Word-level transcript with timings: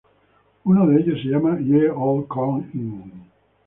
Uno 0.65 0.87
de 0.87 0.95
ellos 0.99 1.19
se 1.21 1.27
llama 1.27 1.59
"Ye 1.59 1.87
Old 1.87 2.25
Cock 2.27 2.63
Inn". 2.73 3.13